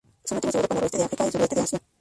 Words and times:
Son 0.23 0.35
nativos 0.43 0.53
de 0.53 0.57
Europa, 0.67 0.73
noroeste 0.73 0.97
de 0.97 1.03
África 1.03 1.27
y 1.27 1.31
sudoeste 1.31 1.55
de 1.57 1.61
Asia. 1.61 1.81